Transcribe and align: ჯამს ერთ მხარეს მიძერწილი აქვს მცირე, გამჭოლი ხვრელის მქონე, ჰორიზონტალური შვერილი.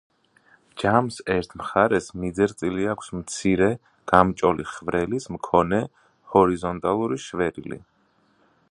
ჯამს 0.83 1.17
ერთ 1.33 1.51
მხარეს 1.61 2.07
მიძერწილი 2.23 2.87
აქვს 2.93 3.11
მცირე, 3.19 3.69
გამჭოლი 4.13 4.67
ხვრელის 4.71 5.31
მქონე, 5.37 5.83
ჰორიზონტალური 6.35 7.25
შვერილი. 7.29 7.81